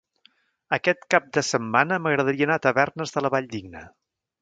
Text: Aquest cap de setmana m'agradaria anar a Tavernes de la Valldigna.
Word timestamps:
Aquest 0.77 1.03
cap 1.15 1.27
de 1.37 1.45
setmana 1.49 2.01
m'agradaria 2.07 2.51
anar 2.51 2.59
a 2.59 2.65
Tavernes 2.67 3.15
de 3.19 3.25
la 3.27 3.33
Valldigna. 3.39 3.89